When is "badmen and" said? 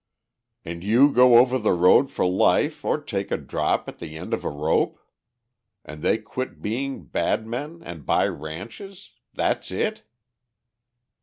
7.05-8.03